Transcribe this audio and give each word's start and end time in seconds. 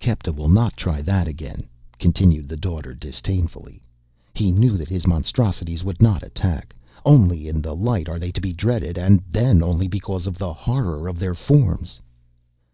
"Kepta 0.00 0.32
will 0.32 0.48
not 0.48 0.78
try 0.78 1.02
that 1.02 1.28
again," 1.28 1.66
continued 1.98 2.48
the 2.48 2.56
Daughter, 2.56 2.94
disdainfully. 2.94 3.82
"He 4.32 4.50
knew 4.50 4.78
that 4.78 4.88
his 4.88 5.06
monstrosities 5.06 5.84
would 5.84 6.00
not 6.00 6.22
attack. 6.22 6.74
Only 7.04 7.48
in 7.48 7.60
the 7.60 7.76
light 7.76 8.08
are 8.08 8.18
they 8.18 8.32
to 8.32 8.40
be 8.40 8.54
dreaded 8.54 8.96
and 8.96 9.22
then 9.30 9.62
only 9.62 9.86
because 9.86 10.26
of 10.26 10.38
the 10.38 10.54
horror 10.54 11.06
of 11.06 11.18
their 11.18 11.34
forms." 11.34 12.00